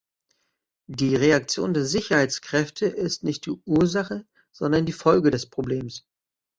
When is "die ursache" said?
3.45-4.25